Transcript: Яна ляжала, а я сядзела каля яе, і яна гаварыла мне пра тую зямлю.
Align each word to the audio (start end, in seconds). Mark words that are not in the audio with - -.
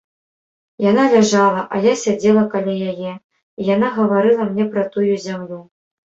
Яна 0.91 1.03
ляжала, 1.15 1.61
а 1.75 1.81
я 1.83 1.93
сядзела 2.05 2.43
каля 2.55 2.75
яе, 2.93 3.13
і 3.19 3.61
яна 3.75 3.93
гаварыла 4.01 4.43
мне 4.51 4.65
пра 4.75 4.83
тую 4.99 5.09
зямлю. 5.29 5.61